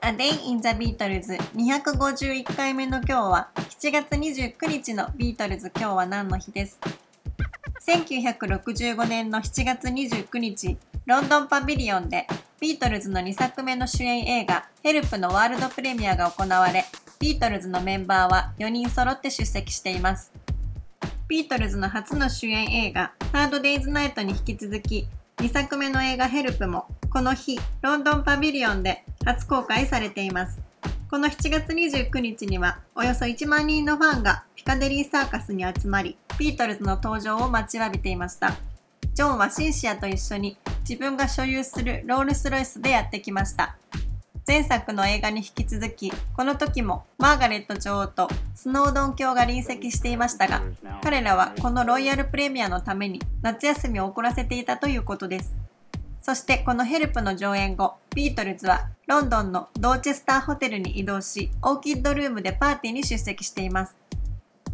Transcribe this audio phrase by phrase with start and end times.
[0.00, 6.78] A Day in the Beatles 251回目の今日は7月29日のビートルズ今日は何の日です
[7.86, 10.76] ？1965年の7月29日
[11.06, 12.26] ロンドンパビリオンで
[12.60, 16.84] ビートルズの2作目の主演映画ヘルプのワールドプレミアが行われ
[17.18, 20.32] ビートルズのメンバーは4人揃って出席しています。
[21.26, 25.06] ビートルズの初の主演映画ハードデイズナイトに引き続き
[25.36, 30.58] 2作目の映画ヘルプもこの日ロンドンパビリオンで初公開されています。
[31.10, 38.54] この7月29日にはおよそ1万人のファンがピカデリーサーカスに集まりビートルズの登場を待ちわびていました。
[39.12, 43.76] ジョンはシンシアと一緒に自分が所有するロールスロイスでやってきました。
[44.46, 50.62] 前作の映画に引き続きこの時もマーガレット女王とスノードン卿が臨席していましたが
[51.02, 55.67] 彼らはこのロイヤルプレミアのために夏休みを遅らせていたということです。
[56.28, 63.96] そしてこのヘルプの上演後ビートルズはロンドンのドーチェスターホテルに移動しオーキッドルームでパーティーに出席しています。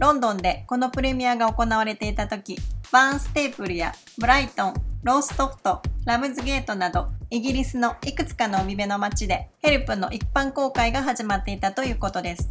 [0.00, 2.58] ロンドンでこのプレミアが行われていた時
[2.90, 12.50] バーンステープルやブライトンローストフトラムズゲートなどイギリスのいくつかの海辺の街でヘルプの一般公開が始まっていたということです。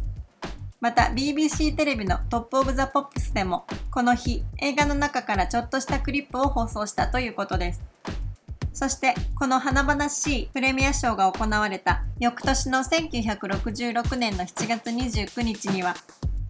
[0.80, 7.95] また BBC テレビのトップオブザポップスでもこの日映画の中からちょっとしたクリップを放送したということです。
[8.76, 15.94] そしてこの華々しいプレミアショーが行われた翌年の1966年の7月29日には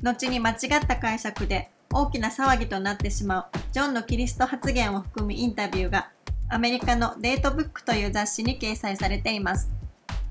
[0.03, 6.11] 後に間違った解釈で大きな騒ぎとなってしまうジョンのキリスト発言を含むインタビューが
[6.49, 9.71] アメリカのデートブックという雑誌に掲載されています。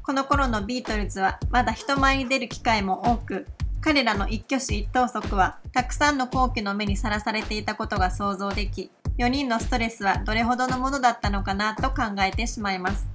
[0.03, 3.47] この頃のビートルズはまだ人前に出る機会も多く、
[3.79, 13.07] 彼らの一挙手一投足はたくさんの好奇の目にさらされていたことが想像でき、4人のストレスはどれほどのものだったのかなと考えてしまいます。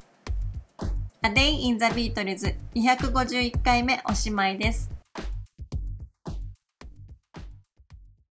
[1.23, 4.90] A Day in the Beatles 251回目おしまいです。